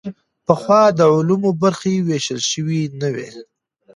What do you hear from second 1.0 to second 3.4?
علومو برخې ویشل شوې نه وې.